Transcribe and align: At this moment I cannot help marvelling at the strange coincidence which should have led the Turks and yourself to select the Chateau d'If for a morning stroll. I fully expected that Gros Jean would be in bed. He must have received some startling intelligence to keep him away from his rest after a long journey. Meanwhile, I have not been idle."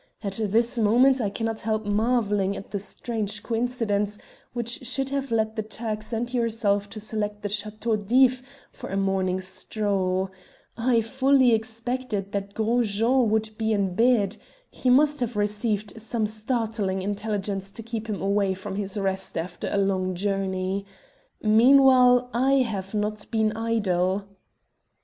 At 0.23 0.39
this 0.41 0.79
moment 0.79 1.21
I 1.21 1.29
cannot 1.29 1.59
help 1.59 1.85
marvelling 1.85 2.57
at 2.57 2.71
the 2.71 2.79
strange 2.79 3.43
coincidence 3.43 4.17
which 4.51 4.83
should 4.83 5.09
have 5.09 5.29
led 5.29 5.55
the 5.55 5.61
Turks 5.61 6.11
and 6.11 6.33
yourself 6.33 6.89
to 6.89 6.99
select 6.99 7.43
the 7.43 7.49
Chateau 7.49 7.95
d'If 7.97 8.41
for 8.71 8.89
a 8.89 8.97
morning 8.97 9.39
stroll. 9.39 10.31
I 10.75 11.01
fully 11.01 11.53
expected 11.53 12.31
that 12.31 12.55
Gros 12.55 12.87
Jean 12.89 13.29
would 13.29 13.51
be 13.59 13.73
in 13.73 13.93
bed. 13.93 14.37
He 14.71 14.89
must 14.89 15.19
have 15.19 15.35
received 15.37 16.01
some 16.01 16.25
startling 16.25 17.03
intelligence 17.03 17.71
to 17.71 17.83
keep 17.83 18.07
him 18.09 18.23
away 18.23 18.55
from 18.55 18.77
his 18.77 18.97
rest 18.97 19.37
after 19.37 19.69
a 19.71 19.77
long 19.77 20.15
journey. 20.15 20.83
Meanwhile, 21.43 22.27
I 22.33 22.53
have 22.53 22.95
not 22.95 23.29
been 23.29 23.55
idle." 23.55 24.25